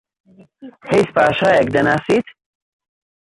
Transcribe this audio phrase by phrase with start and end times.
[0.91, 2.25] هیچ پاشایەک دەناسیت؟